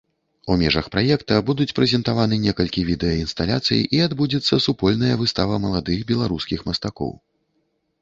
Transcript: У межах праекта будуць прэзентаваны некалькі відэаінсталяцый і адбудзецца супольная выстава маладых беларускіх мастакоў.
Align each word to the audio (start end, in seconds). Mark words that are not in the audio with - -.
У 0.53 0.55
межах 0.61 0.87
праекта 0.95 1.37
будуць 1.49 1.75
прэзентаваны 1.81 2.39
некалькі 2.47 2.87
відэаінсталяцый 2.89 3.79
і 3.99 4.03
адбудзецца 4.09 4.63
супольная 4.67 5.15
выстава 5.23 5.63
маладых 5.71 6.05
беларускіх 6.15 6.69
мастакоў. 6.73 7.19